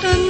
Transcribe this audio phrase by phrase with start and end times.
[0.00, 0.29] con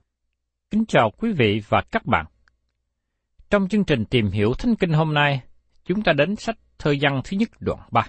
[0.71, 2.25] Kính chào quý vị và các bạn.
[3.49, 5.41] Trong chương trình tìm hiểu Thánh Kinh hôm nay,
[5.85, 8.07] chúng ta đến sách Thơ văn thứ nhất đoạn 3.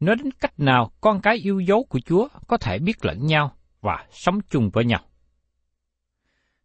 [0.00, 3.56] Nói đến cách nào con cái yêu dấu của Chúa có thể biết lẫn nhau
[3.80, 5.00] và sống chung với nhau.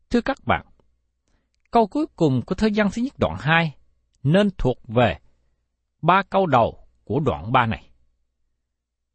[0.10, 0.66] Thưa các bạn,
[1.72, 3.76] câu cuối cùng của Thơ văn thứ nhất đoạn 2
[4.24, 5.20] nên thuộc về
[6.02, 7.90] ba câu đầu của đoạn 3 này.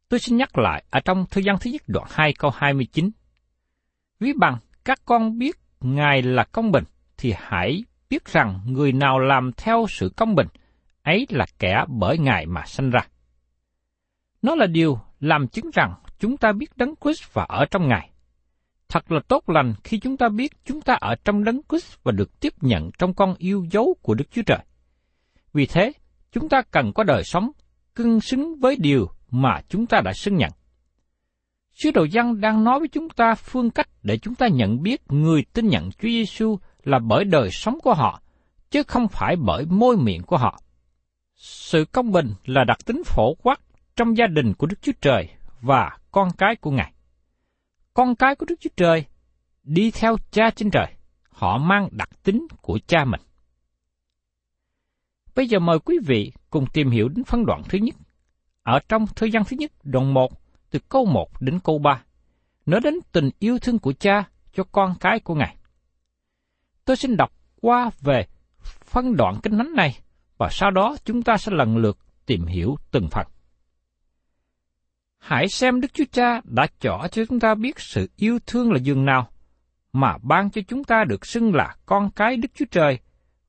[0.09, 3.09] Tôi xin nhắc lại ở trong Thư văn thứ nhất đoạn 2 câu 29.
[4.19, 4.57] Ví bằng
[4.89, 6.83] các con biết Ngài là công bình,
[7.17, 10.47] thì hãy biết rằng người nào làm theo sự công bình,
[11.03, 12.99] ấy là kẻ bởi Ngài mà sanh ra.
[14.41, 18.09] Nó là điều làm chứng rằng chúng ta biết Đấng Christ và ở trong Ngài.
[18.89, 22.11] Thật là tốt lành khi chúng ta biết chúng ta ở trong Đấng Christ và
[22.11, 24.59] được tiếp nhận trong con yêu dấu của Đức Chúa Trời.
[25.53, 25.91] Vì thế,
[26.31, 27.51] chúng ta cần có đời sống
[27.95, 30.51] cưng xứng với điều mà chúng ta đã xưng nhận.
[31.81, 35.01] Sứ đồ dân đang nói với chúng ta phương cách để chúng ta nhận biết
[35.09, 38.21] người tin nhận Chúa Giêsu là bởi đời sống của họ,
[38.71, 40.59] chứ không phải bởi môi miệng của họ.
[41.35, 43.59] Sự công bình là đặc tính phổ quát
[43.95, 45.29] trong gia đình của Đức Chúa Trời
[45.61, 46.93] và con cái của Ngài.
[47.93, 49.05] Con cái của Đức Chúa Trời
[49.63, 50.93] đi theo cha trên trời,
[51.29, 53.21] họ mang đặc tính của cha mình.
[55.35, 57.95] Bây giờ mời quý vị cùng tìm hiểu đến phân đoạn thứ nhất.
[58.63, 60.31] Ở trong thời gian thứ nhất, đoạn 1,
[60.69, 62.03] từ câu 1 đến câu 3,
[62.65, 65.55] nói đến tình yêu thương của cha cho con cái của Ngài.
[66.85, 67.31] Tôi xin đọc
[67.61, 68.25] qua về
[68.61, 69.99] phân đoạn kinh thánh này,
[70.37, 73.27] và sau đó chúng ta sẽ lần lượt tìm hiểu từng phần.
[75.17, 78.77] Hãy xem Đức Chúa Cha đã cho cho chúng ta biết sự yêu thương là
[78.77, 79.27] dường nào,
[79.93, 82.99] mà ban cho chúng ta được xưng là con cái Đức Chúa Trời,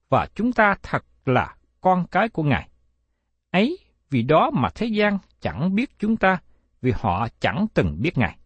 [0.09, 2.69] và chúng ta thật là con cái của Ngài.
[3.51, 3.79] Ấy
[4.11, 6.39] vì đó mà thế gian chẳng biết chúng ta,
[6.83, 8.39] vì họ chẳng từng biết Ngài.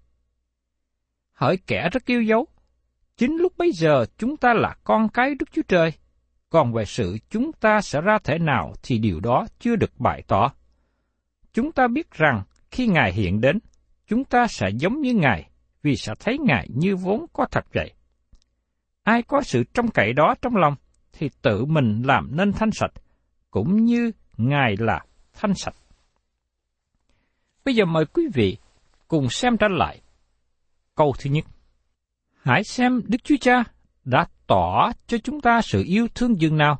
[1.32, 2.46] Hỡi kẻ rất yêu dấu,
[3.16, 5.92] chính lúc bấy giờ chúng ta là con cái Đức Chúa Trời,
[6.50, 10.22] còn về sự chúng ta sẽ ra thể nào thì điều đó chưa được bày
[10.26, 10.52] tỏ.
[11.52, 13.58] Chúng ta biết rằng khi Ngài hiện đến,
[14.06, 15.50] chúng ta sẽ giống như Ngài
[15.82, 17.92] vì sẽ thấy Ngài như vốn có thật vậy.
[19.02, 20.74] Ai có sự trông cậy đó trong lòng
[21.12, 22.92] thì tự mình làm nên thanh sạch,
[23.50, 25.04] cũng như Ngài là
[25.34, 25.74] thanh sạch.
[27.64, 28.56] Bây giờ mời quý vị
[29.08, 30.00] cùng xem trở lại
[30.94, 31.44] câu thứ nhất.
[32.42, 33.64] Hãy xem Đức Chúa Cha
[34.04, 36.78] đã tỏ cho chúng ta sự yêu thương dường nào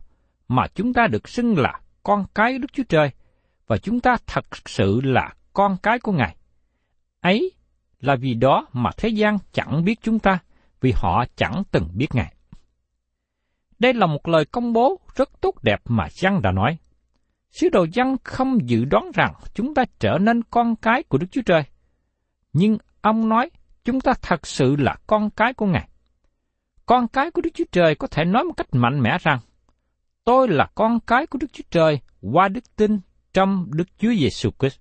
[0.48, 3.10] mà chúng ta được xưng là con cái Đức Chúa Trời
[3.66, 6.36] và chúng ta thật sự là con cái của Ngài.
[7.20, 7.52] Ấy
[8.00, 10.38] là vì đó mà thế gian chẳng biết chúng ta,
[10.80, 12.34] vì họ chẳng từng biết Ngài.
[13.78, 16.78] Đây là một lời công bố rất tốt đẹp mà Giăng đã nói.
[17.54, 21.26] Sứ đồ dân không dự đoán rằng chúng ta trở nên con cái của Đức
[21.30, 21.62] Chúa Trời.
[22.52, 23.50] Nhưng ông nói
[23.84, 25.88] chúng ta thật sự là con cái của Ngài.
[26.86, 29.38] Con cái của Đức Chúa Trời có thể nói một cách mạnh mẽ rằng,
[30.24, 33.00] tôi là con cái của Đức Chúa Trời qua đức tin
[33.32, 34.78] trong Đức Chúa Giêsu Christ.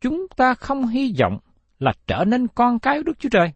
[0.00, 1.38] Chúng ta không hy vọng
[1.78, 3.52] là trở nên con cái của Đức Chúa Trời.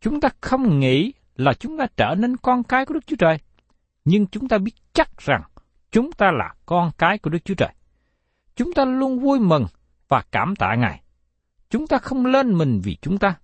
[0.00, 3.38] Chúng ta không nghĩ là chúng ta trở nên con cái của Đức Chúa Trời.
[4.04, 5.42] Nhưng chúng ta biết chắc rằng
[5.96, 7.72] chúng ta là con cái của Đức Chúa Trời.
[8.56, 9.66] Chúng ta luôn vui mừng
[10.08, 11.02] và cảm tạ Ngài.
[11.70, 13.34] Chúng ta không lên mình vì chúng ta,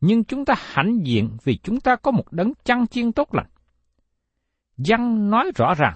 [0.00, 3.46] nhưng chúng ta hãnh diện vì chúng ta có một đấng chăn chiên tốt lành.
[4.76, 5.94] Văn nói rõ ràng,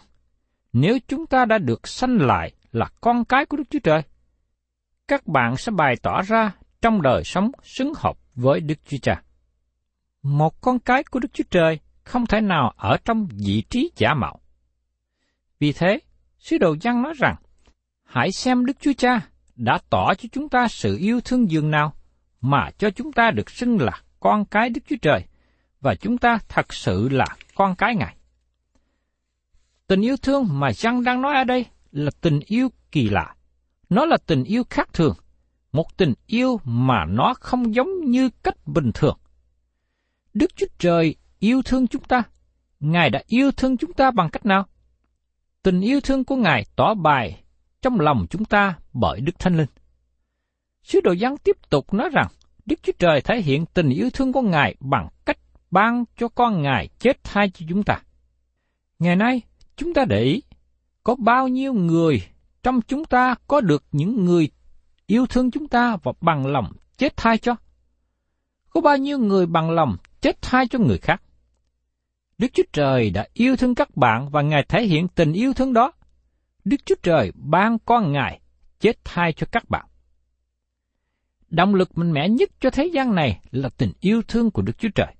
[0.72, 4.02] nếu chúng ta đã được sanh lại là con cái của Đức Chúa Trời,
[5.08, 9.22] các bạn sẽ bày tỏ ra trong đời sống xứng hợp với Đức Chúa Cha.
[10.22, 14.14] Một con cái của Đức Chúa Trời không thể nào ở trong vị trí giả
[14.14, 14.40] mạo.
[15.60, 16.00] Vì thế,
[16.38, 17.36] sứ đồ Giăng nói rằng,
[18.04, 19.20] hãy xem Đức Chúa Cha
[19.56, 21.94] đã tỏ cho chúng ta sự yêu thương dường nào
[22.40, 25.24] mà cho chúng ta được xưng là con cái Đức Chúa Trời
[25.80, 28.16] và chúng ta thật sự là con cái Ngài.
[29.86, 33.34] Tình yêu thương mà Giăng đang nói ở đây là tình yêu kỳ lạ.
[33.90, 35.14] Nó là tình yêu khác thường,
[35.72, 39.18] một tình yêu mà nó không giống như cách bình thường.
[40.34, 42.22] Đức Chúa Trời yêu thương chúng ta.
[42.80, 44.66] Ngài đã yêu thương chúng ta bằng cách nào?
[45.62, 47.42] Tình yêu thương của Ngài tỏ bài
[47.82, 49.68] trong lòng chúng ta bởi Đức Thánh Linh.
[50.82, 52.28] Sứ đồ giăng tiếp tục nói rằng,
[52.66, 55.38] Đức Chúa Trời thể hiện tình yêu thương của Ngài bằng cách
[55.70, 58.02] ban cho con Ngài chết thay cho chúng ta.
[58.98, 59.42] Ngày nay,
[59.76, 60.42] chúng ta để ý,
[61.04, 62.22] có bao nhiêu người
[62.62, 64.50] trong chúng ta có được những người
[65.06, 67.56] yêu thương chúng ta và bằng lòng chết thay cho?
[68.70, 71.22] Có bao nhiêu người bằng lòng chết thay cho người khác?
[72.38, 75.72] Đức Chúa Trời đã yêu thương các bạn và Ngài thể hiện tình yêu thương
[75.72, 75.92] đó.
[76.64, 78.40] Đức Chúa Trời ban con Ngài
[78.80, 79.86] chết thay cho các bạn.
[81.50, 84.78] Động lực mạnh mẽ nhất cho thế gian này là tình yêu thương của Đức
[84.78, 85.14] Chúa Trời.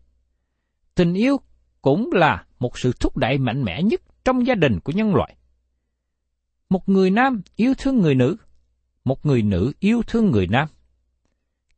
[0.95, 1.41] Tình yêu
[1.83, 5.37] cũng là một sự thúc đẩy mạnh mẽ nhất trong gia đình của nhân loại.
[6.69, 8.37] Một người nam yêu thương người nữ,
[9.05, 10.69] một người nữ yêu thương người nam.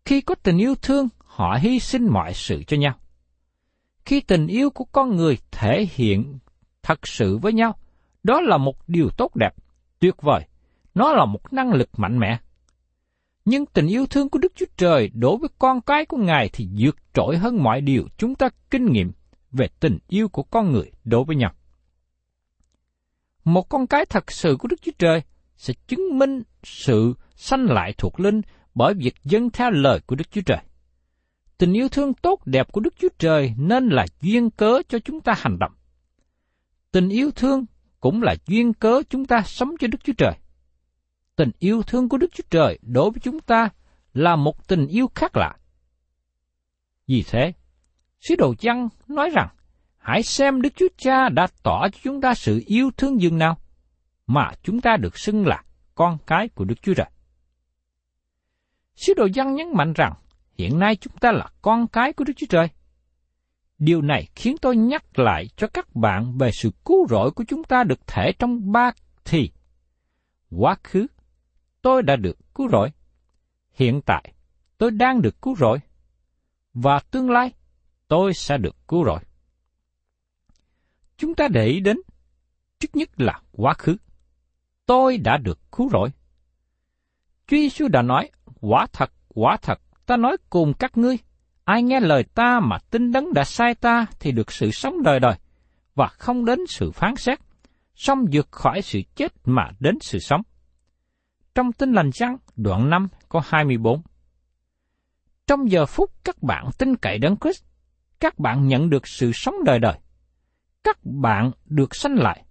[0.04, 2.99] Khi có tình yêu thương, họ hy sinh mọi sự cho nhau.
[4.04, 6.38] Khi tình yêu của con người thể hiện
[6.82, 7.76] thật sự với nhau,
[8.22, 9.54] đó là một điều tốt đẹp,
[9.98, 10.40] tuyệt vời.
[10.94, 12.38] Nó là một năng lực mạnh mẽ.
[13.44, 16.68] Nhưng tình yêu thương của Đức Chúa Trời đối với con cái của Ngài thì
[16.78, 19.12] vượt trội hơn mọi điều chúng ta kinh nghiệm
[19.52, 21.52] về tình yêu của con người đối với nhau.
[23.44, 25.22] Một con cái thật sự của Đức Chúa Trời
[25.56, 28.40] sẽ chứng minh sự sanh lại thuộc linh
[28.74, 30.58] bởi việc dâng theo lời của Đức Chúa Trời.
[31.60, 35.20] Tình yêu thương tốt đẹp của Đức Chúa Trời nên là duyên cớ cho chúng
[35.20, 35.72] ta hành động.
[36.92, 37.64] Tình yêu thương
[38.00, 40.32] cũng là duyên cớ chúng ta sống cho Đức Chúa Trời.
[41.36, 43.68] Tình yêu thương của Đức Chúa Trời đối với chúng ta
[44.14, 45.56] là một tình yêu khác lạ.
[47.06, 47.52] Vì thế,
[48.20, 49.48] sứ đồ Giăng nói rằng,
[49.98, 53.58] hãy xem Đức Chúa Cha đã tỏ cho chúng ta sự yêu thương dường nào,
[54.26, 57.10] mà chúng ta được xưng là con cái của Đức Chúa Trời.
[58.94, 60.12] Sứ đồ Giăng nhấn mạnh rằng,
[60.60, 62.68] hiện nay chúng ta là con cái của Đức Chúa Trời.
[63.78, 67.64] Điều này khiến tôi nhắc lại cho các bạn về sự cứu rỗi của chúng
[67.64, 68.92] ta được thể trong ba
[69.24, 69.50] thì.
[70.50, 71.06] Quá khứ,
[71.82, 72.90] tôi đã được cứu rỗi.
[73.72, 74.32] Hiện tại,
[74.78, 75.78] tôi đang được cứu rỗi.
[76.74, 77.52] Và tương lai,
[78.08, 79.20] tôi sẽ được cứu rỗi.
[81.16, 81.96] Chúng ta để ý đến,
[82.78, 83.96] trước nhất là quá khứ.
[84.86, 86.08] Tôi đã được cứu rỗi.
[87.46, 91.18] Chúa Giêsu đã nói, quả thật, quả thật, ta nói cùng các ngươi,
[91.64, 95.20] ai nghe lời ta mà tin đấng đã sai ta thì được sự sống đời
[95.20, 95.34] đời,
[95.94, 97.38] và không đến sự phán xét,
[97.94, 100.42] song vượt khỏi sự chết mà đến sự sống.
[101.54, 104.02] Trong tin lành răng, đoạn 5 có 24.
[105.46, 107.64] Trong giờ phút các bạn tin cậy đấng Christ,
[108.20, 109.98] các bạn nhận được sự sống đời đời.
[110.84, 112.44] Các bạn được sanh lại.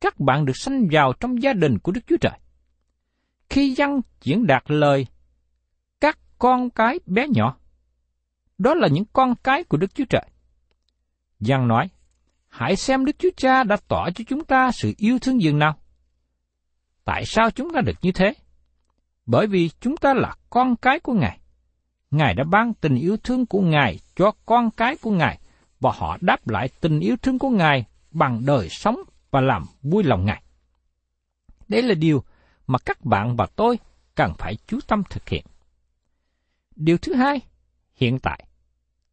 [0.00, 2.38] Các bạn được sanh vào trong gia đình của Đức Chúa Trời.
[3.50, 5.06] Khi dân diễn đạt lời
[6.38, 7.56] con cái bé nhỏ.
[8.58, 10.26] Đó là những con cái của Đức Chúa Trời.
[11.40, 11.90] Giăng nói,
[12.48, 15.76] hãy xem Đức Chúa Cha đã tỏ cho chúng ta sự yêu thương dường nào.
[17.04, 18.34] Tại sao chúng ta được như thế?
[19.26, 21.38] Bởi vì chúng ta là con cái của Ngài.
[22.10, 25.38] Ngài đã ban tình yêu thương của Ngài cho con cái của Ngài,
[25.80, 28.96] và họ đáp lại tình yêu thương của Ngài bằng đời sống
[29.30, 30.42] và làm vui lòng Ngài.
[31.68, 32.22] Đây là điều
[32.66, 33.78] mà các bạn và tôi
[34.14, 35.44] cần phải chú tâm thực hiện.
[36.78, 37.40] Điều thứ hai,
[37.94, 38.44] hiện tại,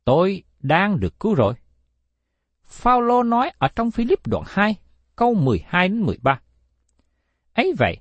[0.04, 1.54] tôi đang được cứu rồi
[2.66, 4.76] Phaolô nói ở trong Philip đoạn 2,
[5.16, 6.42] câu 12 đến 13.
[7.54, 7.98] Ấy vậy,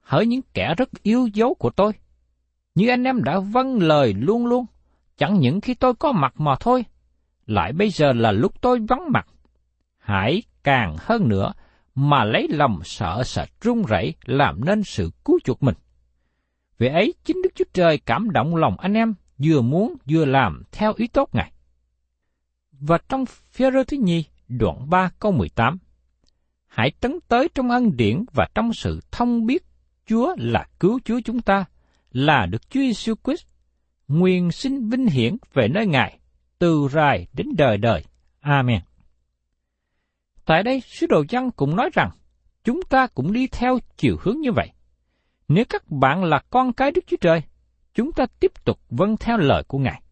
[0.00, 1.92] hỡi những kẻ rất yêu dấu của tôi,
[2.74, 4.66] như anh em đã vâng lời luôn luôn,
[5.16, 6.84] chẳng những khi tôi có mặt mà thôi,
[7.46, 9.26] lại bây giờ là lúc tôi vắng mặt.
[9.98, 11.52] Hãy càng hơn nữa
[11.94, 15.74] mà lấy lòng sợ sệt run rẩy làm nên sự cứu chuộc mình.
[16.80, 20.62] Vì ấy chính Đức Chúa Trời cảm động lòng anh em vừa muốn vừa làm
[20.72, 21.52] theo ý tốt Ngài.
[22.72, 25.78] Và trong phía rơ thứ nhì, đoạn 3 câu 18,
[26.66, 29.64] Hãy tấn tới trong ân điển và trong sự thông biết
[30.06, 31.64] Chúa là cứu Chúa chúng ta,
[32.12, 33.46] là được Chúa Giêsu Christ,
[34.08, 36.18] nguyên xin vinh hiển về nơi Ngài,
[36.58, 38.04] từ rài đến đời đời.
[38.40, 38.80] Amen.
[40.44, 42.10] Tại đây, sứ đồ dân cũng nói rằng,
[42.64, 44.72] chúng ta cũng đi theo chiều hướng như vậy.
[45.50, 47.42] Nếu các bạn là con cái Đức Chúa Trời,
[47.94, 50.02] chúng ta tiếp tục vâng theo lời của Ngài.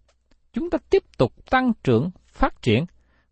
[0.52, 2.85] Chúng ta tiếp tục tăng trưởng, phát triển,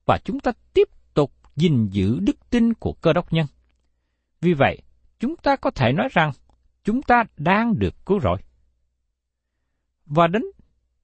[0.05, 3.47] và chúng ta tiếp tục gìn giữ đức tin của cơ đốc nhân.
[4.41, 4.83] Vì vậy,
[5.19, 6.31] chúng ta có thể nói rằng,
[6.85, 8.39] chúng ta đang được cứu rỗi.
[10.07, 10.43] Và đến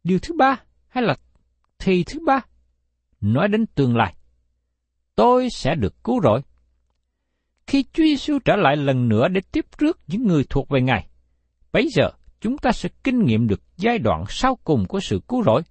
[0.05, 0.57] điều thứ ba,
[0.89, 1.17] hay là
[1.79, 2.41] thì thứ ba,
[3.21, 4.15] nói đến tương lai.
[5.15, 6.43] Tôi sẽ được cứu rỗi.
[7.67, 11.07] Khi Chúa Giêsu trở lại lần nữa để tiếp rước những người thuộc về Ngài,
[11.73, 15.43] bấy giờ chúng ta sẽ kinh nghiệm được giai đoạn sau cùng của sự cứu
[15.43, 15.63] rỗi.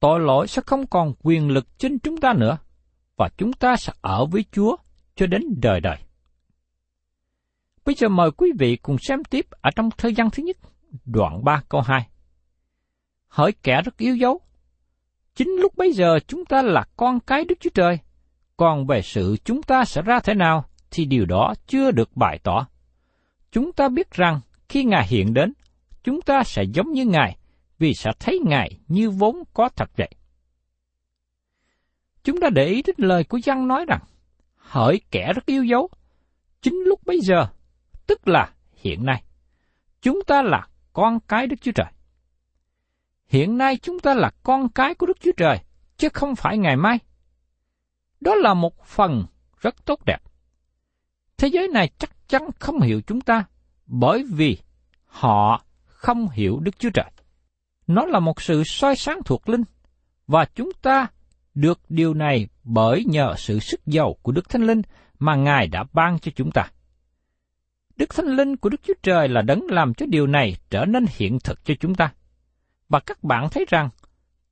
[0.00, 2.58] Tội lỗi sẽ không còn quyền lực trên chúng ta nữa,
[3.16, 4.76] và chúng ta sẽ ở với Chúa
[5.14, 5.96] cho đến đời đời.
[7.84, 10.56] Bây giờ mời quý vị cùng xem tiếp ở trong thời gian thứ nhất,
[11.04, 12.08] đoạn 3 câu 2.
[13.28, 14.40] Hỡi kẻ rất yếu dấu.
[15.34, 17.98] Chính lúc bấy giờ chúng ta là con cái Đức Chúa Trời,
[18.56, 22.38] còn về sự chúng ta sẽ ra thế nào thì điều đó chưa được bày
[22.42, 22.66] tỏ.
[23.52, 25.52] Chúng ta biết rằng khi Ngài hiện đến,
[26.04, 27.36] chúng ta sẽ giống như Ngài
[27.78, 30.10] vì sẽ thấy Ngài như vốn có thật vậy.
[32.24, 34.00] Chúng ta để ý đến lời của Giăng nói rằng,
[34.56, 35.88] hỡi kẻ rất yêu dấu,
[36.62, 37.46] chính lúc bấy giờ,
[38.06, 39.22] tức là hiện nay,
[40.02, 41.92] chúng ta là con cái Đức Chúa Trời.
[43.28, 45.58] Hiện nay chúng ta là con cái của Đức Chúa Trời,
[45.96, 46.98] chứ không phải ngày mai.
[48.20, 49.24] Đó là một phần
[49.60, 50.18] rất tốt đẹp.
[51.40, 53.44] Thế giới này chắc chắn không hiểu chúng ta,
[53.86, 54.58] bởi vì
[55.06, 57.10] họ không hiểu Đức Chúa Trời.
[57.86, 59.62] Nó là một sự soi sáng thuộc linh,
[60.26, 61.06] và chúng ta
[61.54, 64.82] được điều này bởi nhờ sự sức giàu của Đức Thánh Linh
[65.18, 66.70] mà Ngài đã ban cho chúng ta.
[67.96, 71.04] Đức Thánh Linh của Đức Chúa Trời là đấng làm cho điều này trở nên
[71.08, 72.12] hiện thực cho chúng ta.
[72.88, 73.88] Và các bạn thấy rằng,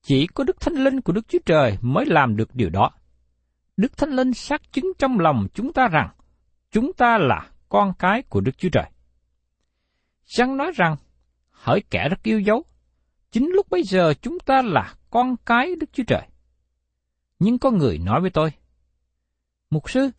[0.03, 2.91] chỉ có Đức Thánh Linh của Đức Chúa Trời mới làm được điều đó.
[3.77, 6.09] Đức Thánh Linh xác chứng trong lòng chúng ta rằng,
[6.71, 8.91] chúng ta là con cái của Đức Chúa Trời.
[10.27, 10.97] Giăng nói rằng,
[11.51, 12.65] hỡi kẻ rất yêu dấu,
[13.31, 16.29] chính lúc bây giờ chúng ta là con cái Đức Chúa Trời.
[17.39, 18.53] Nhưng có người nói với tôi,
[19.71, 20.11] Mục sư,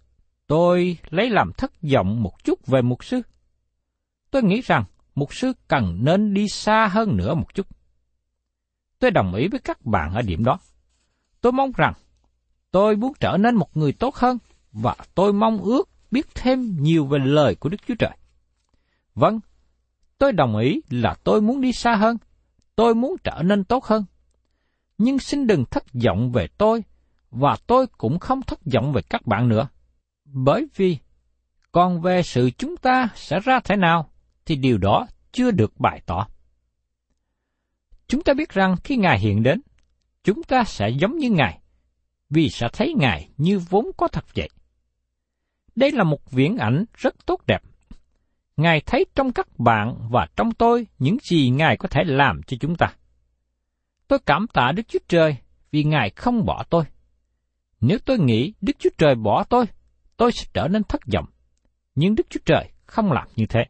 [0.47, 3.21] tôi lấy làm thất vọng một chút về mục sư.
[4.31, 4.83] Tôi nghĩ rằng
[5.15, 7.67] mục sư cần nên đi xa hơn nữa một chút.
[8.99, 10.59] Tôi đồng ý với các bạn ở điểm đó.
[11.41, 11.93] Tôi mong rằng
[12.71, 14.37] tôi muốn trở nên một người tốt hơn
[14.71, 18.17] và tôi mong ước biết thêm nhiều về lời của Đức Chúa Trời.
[19.15, 19.39] Vâng,
[20.17, 22.17] tôi đồng ý là tôi muốn đi xa hơn,
[22.75, 24.05] tôi muốn trở nên tốt hơn.
[24.97, 26.83] Nhưng xin đừng thất vọng về tôi,
[27.31, 29.67] và tôi cũng không thất vọng về các bạn nữa.
[30.25, 30.97] Bởi vì,
[31.71, 34.09] còn về sự chúng ta sẽ ra thế nào,
[34.45, 36.27] thì điều đó chưa được bày tỏ.
[38.07, 39.61] Chúng ta biết rằng khi Ngài hiện đến,
[40.23, 41.59] chúng ta sẽ giống như Ngài,
[42.29, 44.49] vì sẽ thấy Ngài như vốn có thật vậy.
[45.79, 47.61] Đây là một viễn ảnh rất tốt đẹp.
[48.57, 52.57] Ngài thấy trong các bạn và trong tôi những gì Ngài có thể làm cho
[52.59, 52.93] chúng ta.
[54.07, 55.37] Tôi cảm tạ Đức Chúa Trời
[55.71, 56.83] vì Ngài không bỏ tôi.
[57.81, 59.65] Nếu tôi nghĩ Đức Chúa Trời bỏ tôi,
[60.17, 61.25] tôi sẽ trở nên thất vọng.
[61.95, 63.65] Nhưng Đức Chúa Trời không làm như thế.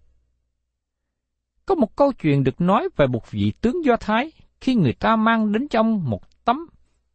[1.66, 5.16] Có một câu chuyện được nói về một vị tướng Do Thái khi người ta
[5.16, 6.58] mang đến trong một tấm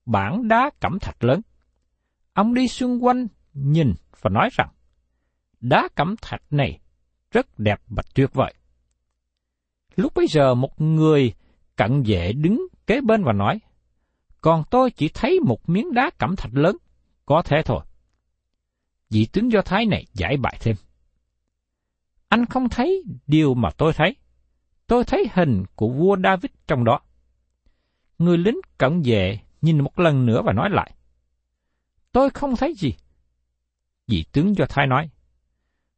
[0.06, 1.40] bảng đá cẩm thạch lớn.
[2.32, 4.68] Ông đi xung quanh nhìn và nói rằng,
[5.64, 6.80] đá cẩm thạch này
[7.30, 8.54] rất đẹp và tuyệt vời.
[9.96, 11.34] Lúc bấy giờ một người
[11.76, 13.60] cận vệ đứng kế bên và nói,
[14.40, 16.76] còn tôi chỉ thấy một miếng đá cẩm thạch lớn,
[17.26, 17.80] có thế thôi.
[19.10, 20.76] Vị tướng Do Thái này giải bại thêm.
[22.28, 24.16] Anh không thấy điều mà tôi thấy.
[24.86, 27.00] Tôi thấy hình của vua David trong đó.
[28.18, 30.94] Người lính cận vệ nhìn một lần nữa và nói lại.
[32.12, 32.94] Tôi không thấy gì.
[34.06, 35.10] Vị tướng Do Thái nói.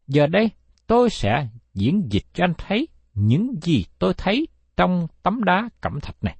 [0.06, 0.50] Giờ đây
[0.86, 6.00] tôi sẽ diễn dịch cho anh thấy những gì tôi thấy trong tấm đá cẩm
[6.00, 6.36] thạch này.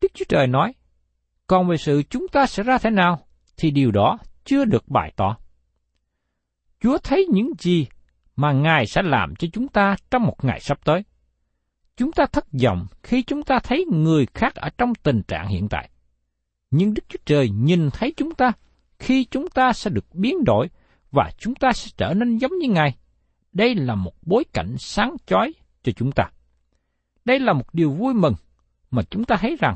[0.00, 0.74] Đức Chúa Trời nói,
[1.46, 3.26] Còn về sự chúng ta sẽ ra thế nào,
[3.56, 5.36] thì điều đó chưa được bày tỏ.
[6.80, 7.86] Chúa thấy những gì
[8.36, 11.04] mà Ngài sẽ làm cho chúng ta trong một ngày sắp tới.
[11.96, 15.68] Chúng ta thất vọng khi chúng ta thấy người khác ở trong tình trạng hiện
[15.68, 15.90] tại.
[16.70, 18.52] Nhưng Đức Chúa Trời nhìn thấy chúng ta
[18.98, 20.68] khi chúng ta sẽ được biến đổi
[21.10, 22.96] và chúng ta sẽ trở nên giống như Ngài.
[23.52, 26.24] Đây là một bối cảnh sáng chói cho chúng ta.
[27.24, 28.34] Đây là một điều vui mừng
[28.90, 29.74] mà chúng ta thấy rằng,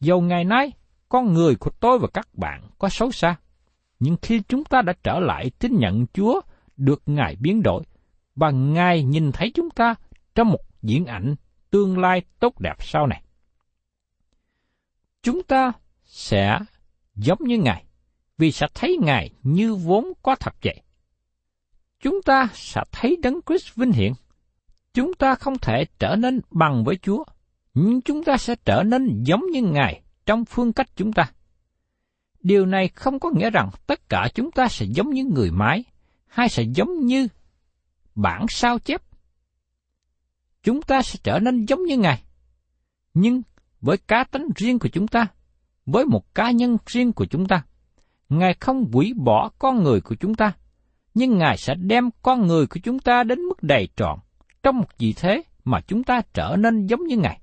[0.00, 0.72] dầu ngày nay
[1.08, 3.36] con người của tôi và các bạn có xấu xa,
[3.98, 6.40] nhưng khi chúng ta đã trở lại tin nhận Chúa
[6.76, 7.82] được Ngài biến đổi,
[8.34, 9.94] và Ngài nhìn thấy chúng ta
[10.34, 11.34] trong một diễn ảnh
[11.70, 13.22] tương lai tốt đẹp sau này.
[15.22, 15.72] Chúng ta
[16.04, 16.58] sẽ
[17.14, 17.84] giống như Ngài,
[18.38, 20.82] vì sẽ thấy Ngài như vốn có thật vậy.
[22.00, 24.12] Chúng ta sẽ thấy Đấng Christ vinh hiển.
[24.94, 27.24] Chúng ta không thể trở nên bằng với Chúa,
[27.74, 31.30] nhưng chúng ta sẽ trở nên giống như Ngài trong phương cách chúng ta.
[32.40, 35.84] Điều này không có nghĩa rằng tất cả chúng ta sẽ giống như người máy,
[36.26, 37.28] hay sẽ giống như
[38.14, 39.02] bản sao chép.
[40.62, 42.22] Chúng ta sẽ trở nên giống như Ngài.
[43.14, 43.42] Nhưng
[43.80, 45.26] với cá tính riêng của chúng ta,
[45.86, 47.62] với một cá nhân riêng của chúng ta,
[48.28, 50.52] Ngài không hủy bỏ con người của chúng ta,
[51.14, 54.18] nhưng Ngài sẽ đem con người của chúng ta đến mức đầy trọn
[54.62, 57.40] trong một vị thế mà chúng ta trở nên giống như Ngài.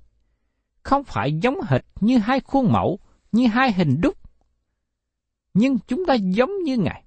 [0.82, 2.98] Không phải giống hệt như hai khuôn mẫu,
[3.32, 4.16] như hai hình đúc,
[5.54, 7.04] nhưng chúng ta giống như Ngài.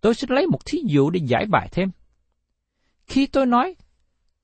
[0.00, 1.90] Tôi sẽ lấy một thí dụ để giải bài thêm.
[3.06, 3.76] Khi tôi nói,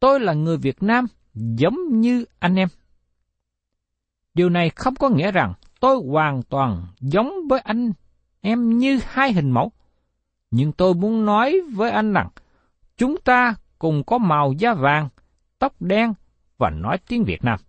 [0.00, 2.69] tôi là người Việt Nam giống như anh em.
[4.35, 7.92] Điều này không có nghĩa rằng tôi hoàn toàn giống với anh
[8.43, 9.73] em như hai hình mẫu.
[10.51, 12.29] Nhưng tôi muốn nói với anh rằng,
[12.97, 15.09] chúng ta cùng có màu da vàng,
[15.59, 16.14] tóc đen
[16.59, 17.61] và nói tiếng Việt Nam.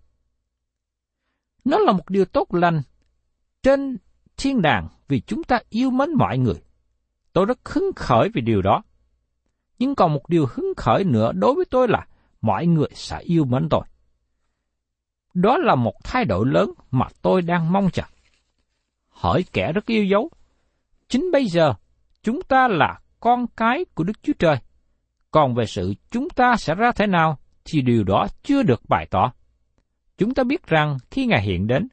[1.65, 2.82] Nó là một điều tốt lành
[3.62, 3.97] trên
[4.38, 6.62] thiên đàng vì chúng ta yêu mến mọi người.
[7.34, 8.84] Tôi rất hứng khởi vì điều đó.
[9.80, 12.08] Nhưng còn một điều hứng khởi nữa đối với tôi là
[12.41, 13.82] mọi người sẽ yêu mến tôi.
[15.34, 18.04] Đó là một thay đổi lớn mà tôi đang mong chờ.
[19.10, 20.30] Hỏi kẻ rất yêu dấu.
[21.13, 21.73] Chính bây giờ,
[22.23, 24.58] chúng ta là con cái của Đức Chúa Trời.
[25.32, 29.08] Còn về sự chúng ta sẽ ra thế nào, thì điều đó chưa được bày
[29.12, 29.34] tỏ.
[30.17, 31.88] Chúng ta biết rằng khi Ngài hiện đến,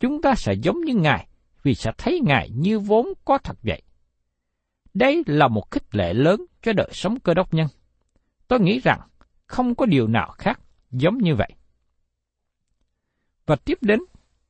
[0.00, 1.28] chúng ta sẽ giống như Ngài,
[1.62, 3.82] vì sẽ thấy Ngài như vốn có thật vậy.
[4.94, 7.66] Đây là một khích lệ lớn cho đời sống cơ đốc nhân.
[8.48, 9.00] Tôi nghĩ rằng
[9.46, 10.60] không có điều nào khác
[10.90, 11.50] giống như vậy.
[13.46, 14.00] Và tiếp đến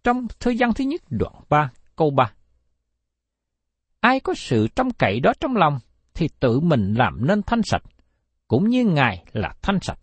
[0.04, 2.32] trong thời gian thứ nhất đoạn 3 câu 3.
[4.04, 5.78] Ai có sự trong cậy đó trong lòng
[6.14, 7.82] thì tự mình làm nên thanh sạch,
[8.48, 9.98] cũng như Ngài là thanh sạch.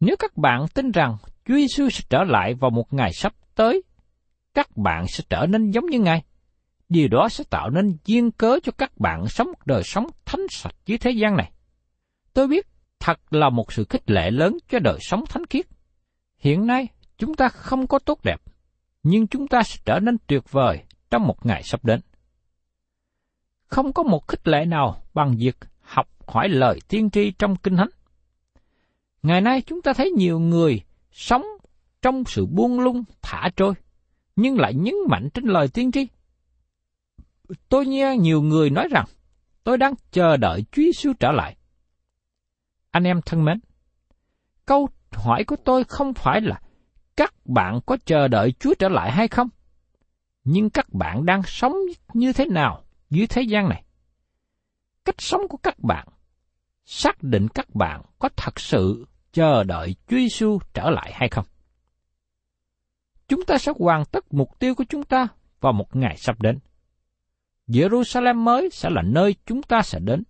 [0.00, 3.82] Nếu các bạn tin rằng Chúa Giêsu sẽ trở lại vào một ngày sắp tới,
[4.54, 6.22] các bạn sẽ trở nên giống như Ngài.
[6.88, 10.46] Điều đó sẽ tạo nên duyên cớ cho các bạn sống một đời sống thánh
[10.50, 11.52] sạch dưới thế gian này.
[12.34, 12.66] Tôi biết
[13.00, 15.66] thật là một sự khích lệ lớn cho đời sống thánh khiết.
[16.38, 18.40] Hiện nay, chúng ta không có tốt đẹp,
[19.02, 20.78] nhưng chúng ta sẽ trở nên tuyệt vời
[21.10, 22.00] trong một ngày sắp đến.
[23.72, 27.76] Không có một khích lệ nào bằng việc học hỏi lời tiên tri trong kinh
[27.76, 27.88] thánh.
[29.22, 30.80] Ngày nay chúng ta thấy nhiều người
[31.12, 31.44] sống
[32.02, 33.74] trong sự buông lung thả trôi,
[34.36, 36.06] nhưng lại nhấn mạnh trên lời tiên tri.
[37.68, 39.06] Tôi nghe nhiều người nói rằng,
[39.64, 41.56] tôi đang chờ đợi Chúa Giêsu trở lại.
[42.90, 43.60] Anh em thân mến,
[44.66, 46.60] câu hỏi của tôi không phải là
[47.16, 49.48] các bạn có chờ đợi Chúa trở lại hay không,
[50.44, 51.76] nhưng các bạn đang sống
[52.14, 52.82] như thế nào
[53.12, 53.84] dưới thế gian này.
[55.04, 56.08] Cách sống của các bạn
[56.84, 61.44] xác định các bạn có thật sự chờ đợi Chúa Giêsu trở lại hay không.
[63.28, 65.28] Chúng ta sẽ hoàn tất mục tiêu của chúng ta
[65.60, 66.58] vào một ngày sắp đến.
[67.68, 70.22] Jerusalem mới sẽ là nơi chúng ta sẽ đến.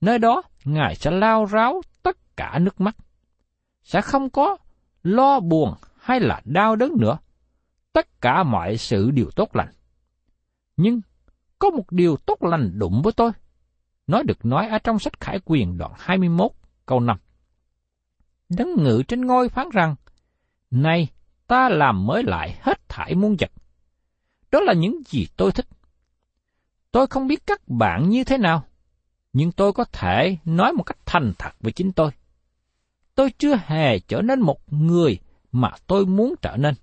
[0.00, 2.96] Nơi đó, Ngài sẽ lao ráo tất cả nước mắt.
[3.82, 4.56] Sẽ không có
[5.02, 7.18] lo buồn hay là đau đớn nữa.
[7.92, 9.72] Tất cả mọi sự đều tốt lành.
[10.76, 11.00] Nhưng
[11.64, 13.30] có một điều tốt lành đụng với tôi.
[14.06, 16.50] Nó được nói ở trong sách Khải Quyền đoạn 21
[16.86, 17.18] câu 5.
[18.48, 19.94] Đấng ngự trên ngôi phán rằng,
[20.70, 21.08] Này,
[21.46, 23.50] ta làm mới lại hết thải muôn vật.
[24.50, 25.66] Đó là những gì tôi thích.
[26.90, 28.64] Tôi không biết các bạn như thế nào,
[29.32, 32.10] nhưng tôi có thể nói một cách thành thật với chính tôi.
[33.14, 35.18] Tôi chưa hề trở nên một người
[35.52, 36.74] mà tôi muốn trở nên.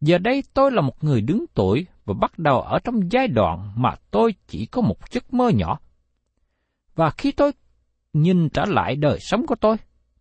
[0.00, 3.72] Giờ đây tôi là một người đứng tuổi và bắt đầu ở trong giai đoạn
[3.76, 5.78] mà tôi chỉ có một giấc mơ nhỏ.
[6.94, 7.52] Và khi tôi
[8.12, 9.76] nhìn trở lại đời sống của tôi,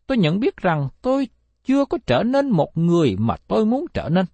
[0.08, 1.28] tôi nhận biết rằng tôi
[1.63, 4.25] chưa có trở nên một người mà tôi muốn trở nên.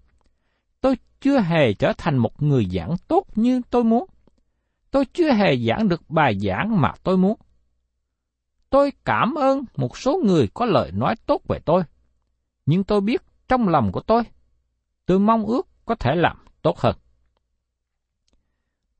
[0.80, 4.06] tôi chưa hề trở thành một người giảng tốt như tôi muốn.
[4.90, 7.38] Tôi chưa hề giảng được bài giảng mà tôi muốn.
[8.70, 11.82] Tôi cảm ơn một số người có lời nói tốt về tôi.
[12.66, 14.22] Nhưng tôi biết trong lòng của tôi,
[15.06, 16.96] tôi mong ước có thể làm tốt hơn.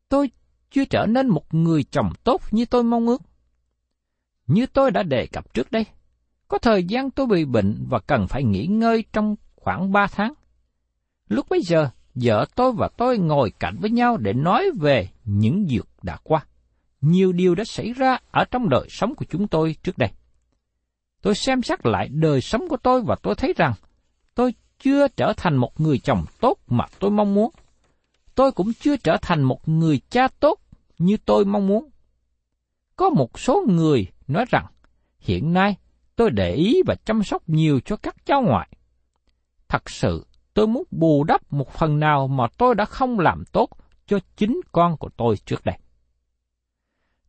[0.09, 0.31] Tôi
[0.71, 3.23] chưa trở nên một người chồng tốt như tôi mong ước.
[4.47, 5.87] Như tôi đã đề cập trước đây,
[6.49, 10.33] có thời gian tôi bị bệnh và cần phải nghỉ ngơi trong khoảng ba tháng.
[11.29, 15.67] Lúc bấy giờ, vợ tôi và tôi ngồi cạnh với nhau để nói về những
[15.69, 16.47] việc đã qua.
[17.01, 20.11] Nhiều điều đã xảy ra ở trong đời sống của chúng tôi trước đây.
[21.23, 23.73] Tôi xem xét lại đời sống của tôi và tôi thấy rằng
[24.35, 27.51] tôi chưa trở thành một người chồng tốt mà tôi mong muốn.
[28.37, 30.61] Tôi cũng chưa trở thành một người cha tốt
[30.99, 31.91] như tôi mong muốn.
[32.97, 34.67] Có một số người nói rằng
[35.19, 35.77] hiện nay
[36.17, 38.69] tôi để ý và chăm sóc nhiều cho các cháu ngoại.
[39.69, 43.69] Thật sự, tôi muốn bù đắp một phần nào mà tôi đã không làm tốt
[44.07, 45.79] cho chính con của tôi trước đây.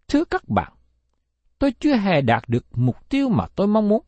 [0.08, 0.74] Thưa các bạn,
[1.60, 4.04] tôi chưa hề đạt được mục tiêu mà tôi mong muốn.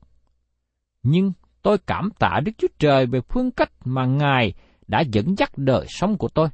[1.03, 4.53] Nhưng tôi cảm tạ Đức Chúa Trời về phương cách mà Ngài
[4.87, 6.49] đã dẫn dắt đời sống của tôi.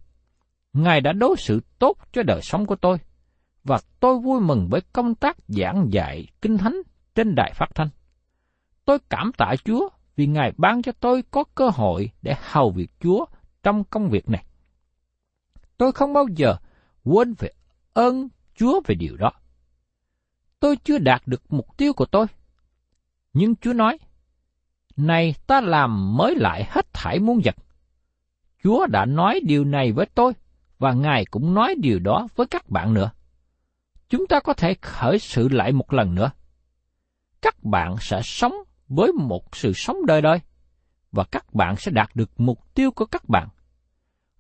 [0.76, 2.98] Ngài đã đối xử tốt cho đời sống của tôi,
[3.64, 6.82] và tôi vui mừng với công tác giảng dạy kinh thánh
[7.16, 7.90] trên đài phát thanh.
[8.86, 12.92] Tôi cảm tạ Chúa vì Ngài ban cho tôi có cơ hội để hầu việc
[13.00, 13.26] Chúa
[13.64, 14.46] trong công việc này.
[15.78, 16.56] Tôi không bao giờ
[17.04, 17.50] quên về
[17.94, 19.32] ơn Chúa về điều đó.
[20.60, 22.26] Tôi chưa đạt được mục tiêu của tôi.
[23.34, 23.98] Nhưng Chúa nói,
[24.98, 27.56] Này ta làm mới lại hết thảy muôn vật.
[28.64, 30.34] Chúa đã nói điều này với tôi,
[30.86, 33.12] và Ngài cũng nói điều đó với các bạn nữa.
[34.10, 36.32] Chúng ta có thể khởi sự lại một lần nữa.
[37.42, 38.54] Các bạn sẽ sống
[38.88, 40.40] với một sự sống đời đời,
[41.12, 43.50] và các bạn sẽ đạt được mục tiêu của các bạn.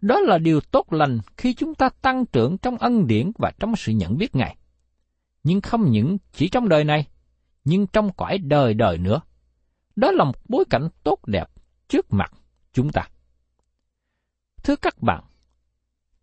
[0.01, 3.75] Đó là điều tốt lành khi chúng ta tăng trưởng trong ân điển và trong
[3.75, 4.55] sự nhận biết Ngài.
[5.43, 7.07] Nhưng không những chỉ trong đời này,
[7.63, 9.21] nhưng trong cõi đời đời nữa.
[9.95, 11.47] Đó là một bối cảnh tốt đẹp
[11.87, 12.31] trước mặt
[12.73, 13.07] chúng ta.
[14.63, 15.23] Thưa các bạn,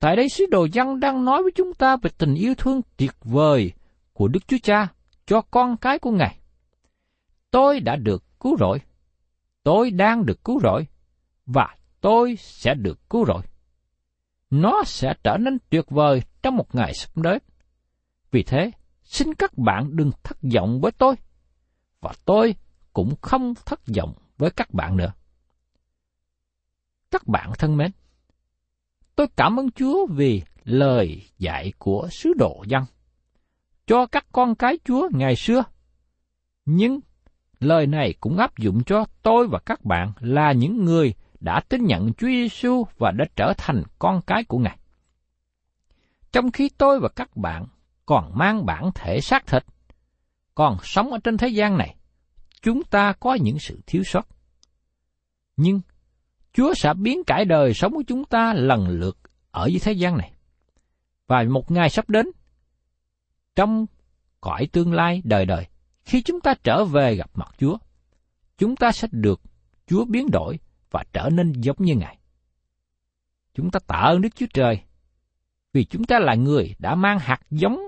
[0.02, 3.14] tại đây sứ đồ dân đang nói với chúng ta về tình yêu thương tuyệt
[3.20, 3.72] vời
[4.12, 4.88] của Đức Chúa Cha
[5.26, 6.38] cho con cái của Ngài.
[7.50, 8.78] Tôi đã được cứu rỗi.
[9.62, 10.86] Tôi đang được cứu rỗi.
[11.46, 13.42] Và tôi sẽ được cứu rỗi.
[14.50, 17.38] Nó sẽ trở nên tuyệt vời trong một ngày sắp đến.
[18.30, 18.70] Vì thế,
[19.02, 21.14] xin các bạn đừng thất vọng với tôi.
[22.00, 22.54] Và tôi
[22.92, 25.12] cũng không thất vọng với các bạn nữa.
[27.10, 27.90] Các bạn thân mến,
[29.16, 32.84] tôi cảm ơn Chúa vì lời dạy của sứ đồ dân
[33.86, 35.64] cho các con cái Chúa ngày xưa.
[36.64, 37.00] Nhưng
[37.60, 41.84] lời này cũng áp dụng cho tôi và các bạn là những người đã tin
[41.84, 44.78] nhận Chúa Giêsu và đã trở thành con cái của Ngài.
[46.32, 47.66] Trong khi tôi và các bạn
[48.06, 49.64] còn mang bản thể xác thịt,
[50.54, 51.96] còn sống ở trên thế gian này,
[52.62, 54.26] chúng ta có những sự thiếu sót.
[55.56, 55.80] Nhưng
[56.52, 59.18] Chúa sẽ biến cải đời sống của chúng ta lần lượt
[59.50, 60.32] ở dưới thế gian này.
[61.26, 62.26] Và một ngày sắp đến,
[63.56, 63.86] trong
[64.40, 65.66] cõi tương lai đời đời,
[66.04, 67.78] khi chúng ta trở về gặp mặt Chúa,
[68.58, 69.40] chúng ta sẽ được
[69.86, 70.58] Chúa biến đổi
[70.90, 72.18] và trở nên giống như Ngài.
[73.54, 74.82] Chúng ta tạ ơn Đức Chúa Trời
[75.72, 77.80] vì chúng ta là người đã mang hạt giống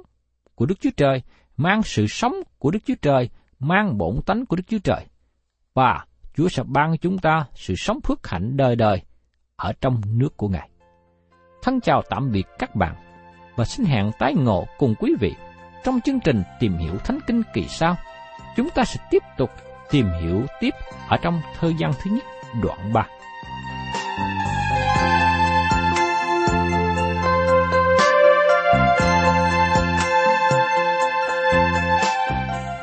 [0.55, 1.23] của Đức Chúa Trời,
[1.57, 5.07] mang sự sống của Đức Chúa Trời, mang bổn tánh của Đức Chúa Trời.
[5.75, 9.03] Và Chúa sẽ ban chúng ta sự sống phước hạnh đời đời
[9.57, 10.69] ở trong nước của Ngài.
[11.63, 12.95] Thân chào tạm biệt các bạn
[13.57, 15.35] và xin hẹn tái ngộ cùng quý vị
[15.85, 17.97] trong chương trình Tìm hiểu Thánh Kinh kỳ sau.
[18.57, 19.51] Chúng ta sẽ tiếp tục
[19.91, 20.75] tìm hiểu tiếp
[21.09, 22.25] ở trong thời gian thứ nhất,
[22.63, 23.07] đoạn 3.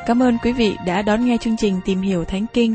[0.06, 2.74] Cảm ơn quý vị đã đón nghe chương trình Tìm hiểu Thánh Kinh.